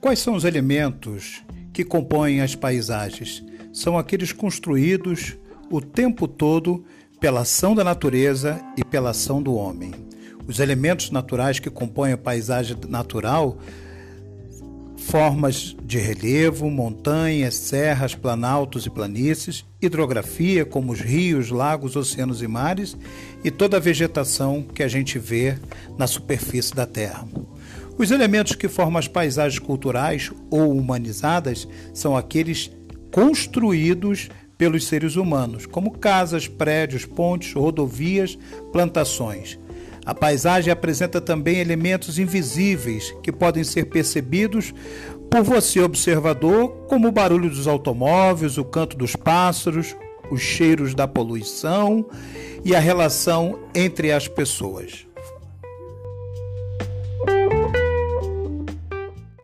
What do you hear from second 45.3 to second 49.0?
por você, observador, como o barulho dos automóveis, o canto